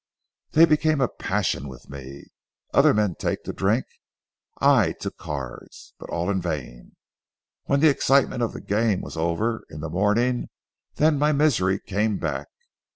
They 0.53 0.65
became 0.65 0.99
a 0.99 1.07
passion 1.07 1.67
with 1.67 1.87
me. 1.87 2.25
Other 2.73 2.91
men 2.91 3.13
take 3.13 3.43
to 3.43 3.53
drink, 3.53 3.85
I 4.59 4.93
to 4.93 5.11
cards. 5.11 5.93
But 5.99 6.09
all 6.09 6.27
in 6.31 6.41
vain. 6.41 6.95
When 7.65 7.81
the 7.81 7.89
excitement 7.89 8.41
of 8.41 8.53
the 8.53 8.61
game 8.61 9.01
was 9.01 9.15
over 9.15 9.63
in 9.69 9.81
the 9.81 9.91
morning, 9.91 10.49
then 10.95 11.19
my 11.19 11.33
misery 11.33 11.79
came 11.79 12.17
back. 12.17 12.47